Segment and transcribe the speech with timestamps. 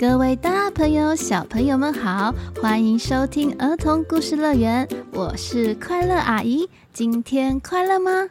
[0.00, 6.68] 各位大朋友、小朋友们好，欢迎收听儿童故事乐园，我是快乐阿姨。
[6.92, 8.28] 今天快乐吗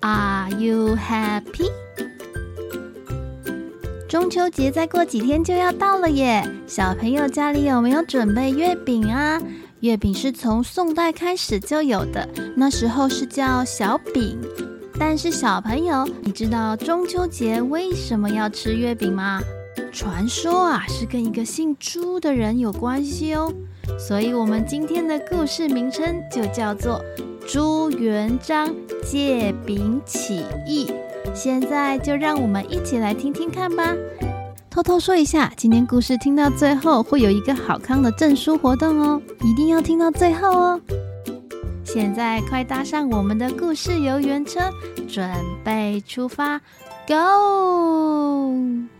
[0.00, 1.70] ？Are you happy？
[4.08, 9.40] 中秋节再过几天就要到了耶，小朋友家里有没有准备月饼啊？
[9.80, 14.36] 月饼是从宋代开始就有的，那时候是叫小饼。
[14.98, 19.40] 但是小朋友，你知道中秋节为什么要吃月饼吗？
[19.92, 23.52] 传说啊，是跟一个姓朱的人有关系哦，
[23.98, 27.00] 所以我们今天的故事名称就叫做
[27.52, 28.74] 《朱元璋
[29.04, 30.86] 借饼起义》。
[31.34, 33.94] 现在就让我们一起来听听看吧。
[34.70, 40.80] 偷偷说一下，今天故事听到最后会有一个好康的证书活动哦，一定要听到最后哦。
[41.84, 44.60] 现在快搭上我们的故事游园车，
[45.06, 45.30] 准
[45.62, 46.60] 备出发
[47.06, 48.93] ，Go！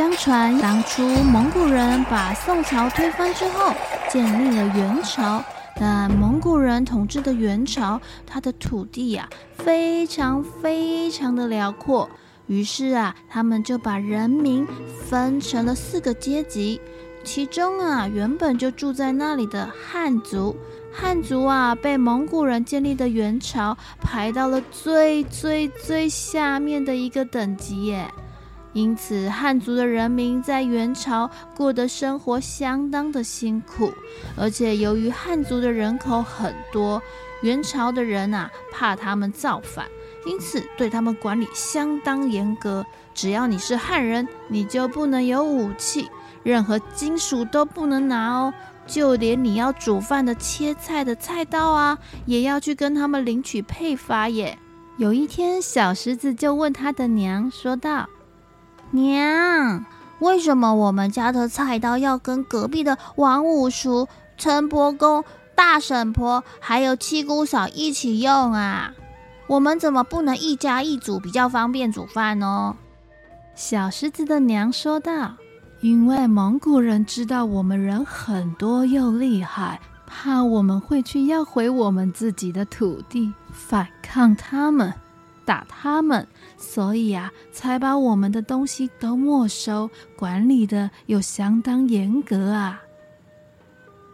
[0.00, 3.70] 相传当初蒙古人把宋朝推翻之后，
[4.08, 5.44] 建立了元朝。
[5.78, 12.08] 但蒙古人统治的元朝，它的土地呀、啊，非常非常的辽阔。
[12.46, 14.66] 于是啊，他们就把人民
[15.06, 16.80] 分成了四个阶级。
[17.22, 20.56] 其中啊，原本就住在那里的汉族，
[20.90, 28.10] 汉族啊，被蒙古人建立的元朝排到了最最最下面的一个等级耶。
[28.72, 33.92] 因此，汉族的人民在元朝过得生活相当的辛苦，
[34.36, 37.02] 而且由于汉族的人口很多，
[37.42, 39.86] 元朝的人啊怕他们造反，
[40.24, 42.86] 因此对他们管理相当严格。
[43.12, 46.08] 只要你是汉人，你就不能有武器，
[46.44, 48.54] 任何金属都不能拿哦，
[48.86, 54.56] 就连你要煮饭的切菜的菜刀啊，也要去跟他们领取配发耶。
[54.96, 58.08] 有一天，小石子就问他的娘说道。
[58.90, 59.84] 娘，
[60.18, 65.24] 为什么我们家的菜刀要跟隔壁的王五叔、陈伯公、
[65.54, 68.92] 大婶婆还有七姑嫂一起用啊？
[69.46, 72.76] 我们怎么不能一家一组，比较方便煮饭呢？
[73.54, 75.34] 小狮子的娘说道
[75.82, 84.94] ：“因为蒙古人知道我们人很多又厉害，怕我们会去要回我们自己的土地，反抗他们。”
[85.50, 92.82] 打他们，所以啊，才把我们的东西都没收，管理的又相当严格啊。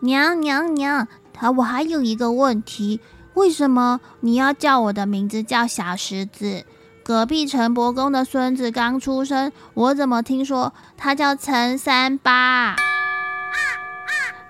[0.01, 3.03] 娘娘娘，他我还有一个问题，
[3.35, 6.65] 为什么你要叫我的名字叫小石子？
[7.05, 12.77] 隔壁陈伯公的孙子刚出生，我怎么听说他叫陈三八？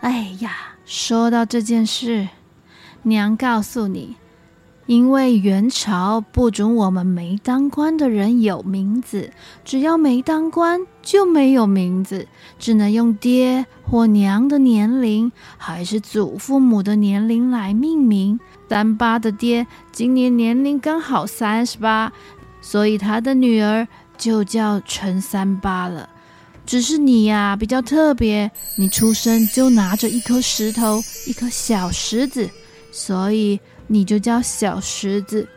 [0.02, 2.28] 哎呀，说到这件事，
[3.02, 4.14] 娘告诉你。
[4.86, 9.32] 因为元朝不准我们没当官的人有名字，
[9.64, 18.38] 只要没当官就没有名字，只能用爹或娘的年龄，还是祖父母的年龄来命名。
[18.68, 22.12] 三八的爹今年年龄刚好三十八，
[22.60, 23.86] 所以他的女儿
[24.16, 26.08] 就叫陈三八了。
[26.64, 32.48] 只是你呀，比较特别，你出生就拿着一颗石头，一颗小石子，
[32.92, 33.58] 所以。
[33.88, 35.48] 你就叫小石子，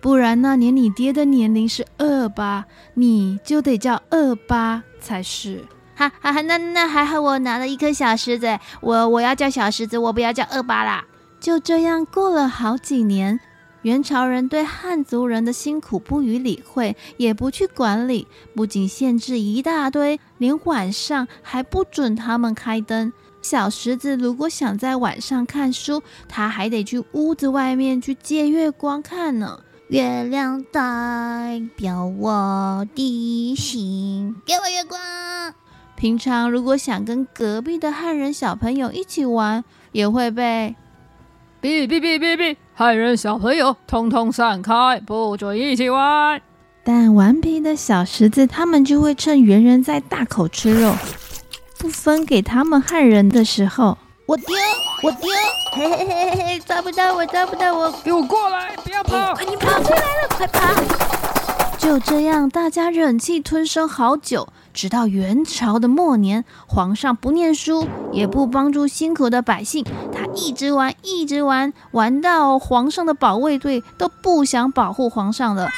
[0.00, 2.64] 不然那年你爹的年龄是二八，
[2.94, 5.64] 你就得叫二八才是。
[5.94, 11.04] 哈哈哈，那那还好，我拿了一颗小石子，我我要叫小石子，我不要叫二八啦。
[11.38, 13.38] 就这样过了好几年，
[13.82, 23.12] 元朝人对汉族人的辛苦不予理会，也不去管理，不仅限制一大堆，连晚上还不准他们开灯。
[23.42, 29.60] 小石子如果想在晚上看书，他还得去屋子外面去借月光看呢。
[29.88, 34.98] 月亮代表我的心，给我月光。
[35.96, 40.74] 平常如果想跟隔壁的汉人小朋友一起玩，也会被
[41.60, 46.40] 哔哔哔哔哔，汉人小朋友通通散开，不准一起玩。
[46.82, 50.94] 但顽皮的小石子他们就会趁猿人在大口吃肉。
[51.82, 54.54] 不分给他们汉人的时候，我丢，
[55.02, 55.28] 我丢，
[55.72, 60.72] 嘿嘿嘿嘿嘿，抓不到我，抓不到我，给我过来，不要跑，快你跑出来了，快跑！
[61.76, 75.68] 就这样，大家忍气吞声好久，直到元朝的末年，皇上不念书，也不帮助辛苦的百姓，他一直玩，一直玩，玩到皇上的保卫队都不想保护皇上了。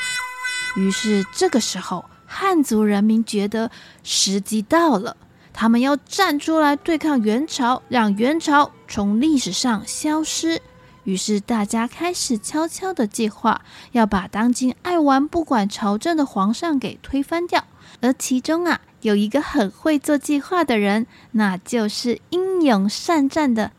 [0.77, 3.71] 于是这个时候，汉族人民觉得
[4.03, 5.17] 时机到了。
[5.55, 10.61] 他们要站出来对抗元朝，让元朝从历史上消失。
[11.05, 13.61] 于是大家开始悄悄的计划，
[13.93, 17.65] 要把当今爱玩不管朝政的皇上给推翻掉。
[18.01, 23.71] 而其中啊，有一个很会做计划的人，那就是英勇善战的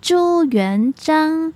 [0.00, 1.52] 朱元璋。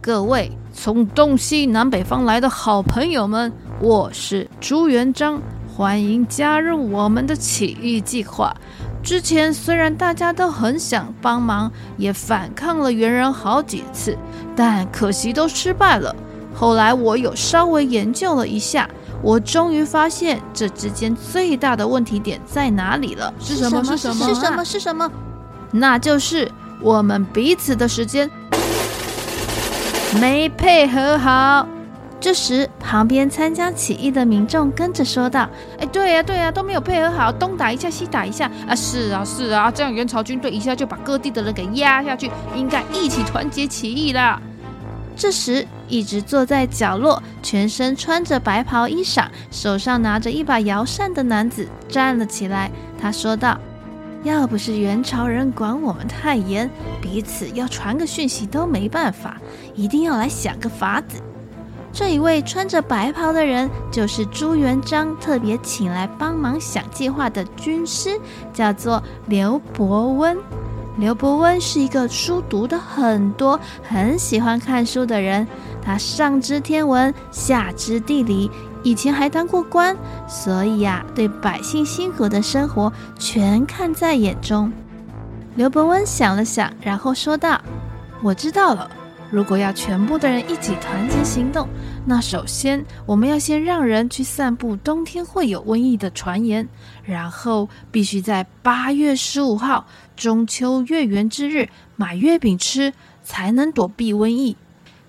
[0.00, 5.42] 各位从东西南北方来的好朋友们，我是朱元璋，
[5.76, 8.54] 欢迎加入我们的起义计划。
[9.02, 14.16] 之前虽然大家都很想帮忙，也反抗了猿人好几次，
[14.54, 16.14] 但可惜都失败了。
[16.54, 18.88] 后来我有稍微研究了一下，
[19.22, 23.32] 我终于发现这之间最大的问题点在哪里了。
[23.40, 23.82] 是什么？
[23.82, 24.26] 是什么？
[24.26, 24.64] 是什么？
[24.64, 25.10] 是什么？
[25.70, 26.50] 那就是
[26.82, 28.28] 我们彼此的时间
[30.20, 31.66] 没配合好。
[32.20, 35.48] 这时，旁边参加起义的民众跟着说道
[35.80, 38.74] ：“哎，对呀，对呀，都没有配合好，东打一下，西打一下啊！
[38.74, 44.38] 是啊，是啊，这样元朝军队一下就把各地的人给压下去，应该一起团结起义啦。”
[45.16, 52.70] 这时，一直坐在角落、全身穿着白袍衣裳、手上拿着一把摇扇的男子站了起来。
[53.00, 53.58] 他说道
[54.24, 56.70] ：“要不是元朝人管我们太严，
[57.00, 59.38] 彼此要传个讯息都没办法，
[59.74, 61.16] 一定要来想个法子。”
[61.92, 68.18] 这一位穿着白袍的人，就是朱元璋特别请来帮忙想计划的军师，
[68.52, 70.38] 叫做刘伯温。
[70.96, 75.46] 刘伯温是一个书读得很多、很喜欢看书的人。
[75.82, 78.50] 他上知天文，下知地理，
[78.82, 79.96] 以前还当过官，
[80.28, 84.70] 所以呀、啊，对百姓辛苦的生活全看在眼中。
[85.56, 87.60] 刘伯温想了想，然后说道
[88.22, 88.88] ：“我知道了。”
[89.30, 91.68] 如果要全部的人一起团结行动，
[92.04, 96.68] 那首先我们要先让人去散布冬天会有瘟疫的传言，
[97.04, 99.86] 然后必须在八月十五号
[100.16, 102.92] 中秋月圆之日买月饼吃，
[103.22, 104.56] 才能躲避瘟疫。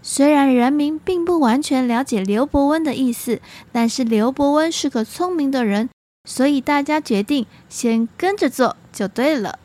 [0.03, 3.41] 虽然人民并不完全了解刘伯温的意思，
[3.71, 5.89] 但是刘伯温是个聪明的人，
[6.29, 9.57] 所以大家决定先跟着做就对了。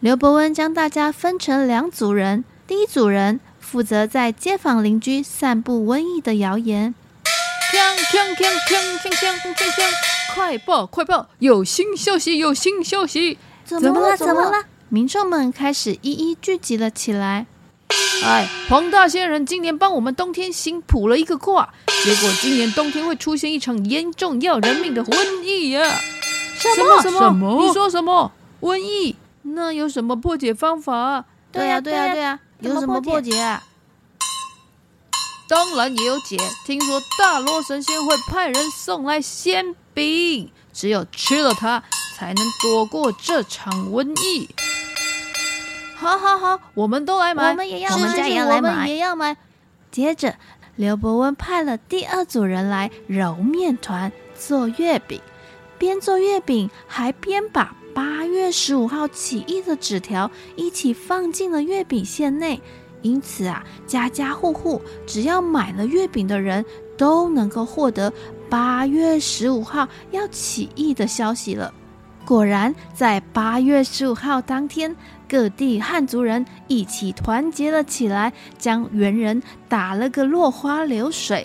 [0.00, 3.38] 刘伯温将大家分成两组人，第一组人。
[3.70, 6.92] 负责在街坊邻居散布瘟疫的谣言。
[10.34, 10.84] 快报！
[10.84, 11.28] 快报！
[11.38, 12.38] 有新消息！
[12.38, 13.38] 有新消息！
[13.64, 14.16] 怎么了？
[14.16, 14.64] 怎么了？
[14.88, 17.46] 民众们开始一一聚集了起来。
[18.24, 21.72] 哎，黄大仙人今年帮我们冬天新铺了一个卦，
[22.02, 26.00] 结果今年冬天会出现一场严重要人命的瘟疫呀！
[26.56, 27.64] 什么什么？
[27.64, 28.32] 你说什么？
[28.62, 29.14] 瘟疫？
[29.42, 31.24] 那有什么破解方法？
[31.52, 32.40] 对呀，对呀，对呀。
[32.60, 33.62] 有什么破解啊？
[35.48, 36.36] 当然也有解。
[36.64, 41.82] 听说大罗神仙会派人送来仙饼，只有吃了它，
[42.16, 44.48] 才能躲过这场瘟疫。
[45.96, 49.36] 好好好，我们都来买，我们也要买，我们家也要来买，我们也要买。
[49.90, 50.36] 接着，
[50.76, 55.20] 刘伯温派了第二组人来揉面团、做月饼，
[55.78, 57.74] 边做月饼还边把。
[57.94, 62.60] 八月十五号起义的纸条一起放进了月饼馅内，
[63.02, 66.64] 因此啊，家家户户只要买了月饼的人
[66.96, 68.12] 都能够获得
[68.48, 71.72] 八月十五号要起义的消息了。
[72.26, 74.94] 果然，在八月十五号当天，
[75.28, 81.44] 各地汉族人一起团结了起来，将猿人打了个落花流水。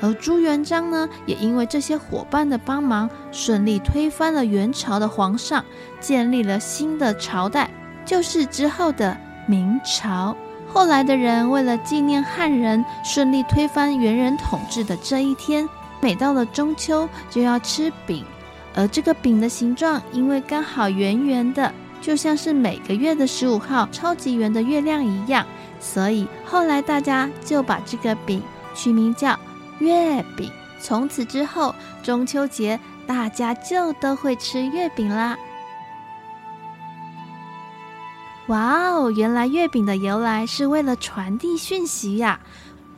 [0.00, 5.64] 而朱元璋呢，也因为这些伙伴的帮忙，顺利推翻了元朝的皇上，
[6.00, 7.70] 建立了新的朝代，
[8.04, 9.16] 就是之后的
[9.46, 10.36] 明朝。
[10.72, 15.68] 后来的人为了纪念汉人顺利推翻元人统治的这一天，
[16.00, 18.24] 每到了中秋就要吃饼，
[18.74, 25.44] 而这个饼的形状因为刚好圆圆的，就像是每个月的十五号超级圆的月亮一样，
[25.78, 28.42] 所以后来大家就把这个饼
[28.74, 29.38] 取名叫。
[29.80, 35.36] 月饼，从此之后，中秋节大家就都会吃月饼啦。
[38.48, 42.38] 哇哦，原来月饼的由来是为了传递讯息呀！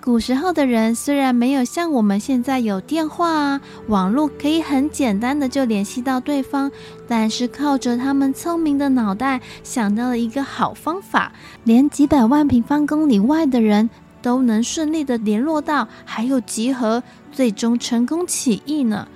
[0.00, 6.72] 古时候的人虽然没有像我们现在有电话啊、网络，可以很简单的就联系到对方，
[7.06, 11.30] 但是靠着他们聪明的脑袋，想到了一个好方法，
[11.62, 13.88] 连几百万平方公里外的人
[14.23, 17.02] 都能顺利的联络到，还有集合，
[17.33, 19.07] 最终成功起义呢。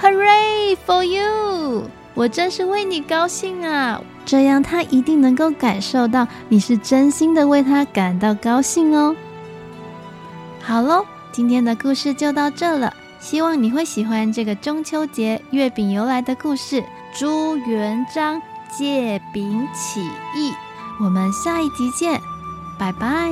[0.00, 1.82] ：“Hooray for you！”
[2.16, 4.00] 我真是为你高兴啊！
[4.24, 9.14] 这样他一定能够感受到你是真心的为他感到高兴哦。
[10.60, 12.92] 好喽，今天的故事就到这了。
[13.20, 16.82] 希望你会喜欢这个中秋节月饼由来的故事——
[17.16, 18.40] 朱元璋
[18.76, 20.00] 借饼起
[20.34, 20.52] 义。
[20.98, 22.20] 我们下一集见，
[22.78, 23.30] 拜拜。